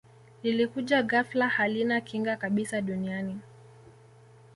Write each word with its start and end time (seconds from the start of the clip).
lilikuja 0.43 1.03
ghafla 1.03 1.47
halina 1.47 2.01
kinga 2.01 2.35
kabisa 2.37 2.81
duniani 2.81 3.39